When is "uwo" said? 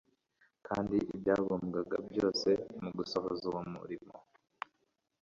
3.51-3.61